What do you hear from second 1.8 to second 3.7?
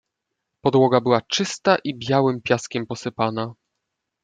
i białym piaskiem posypana."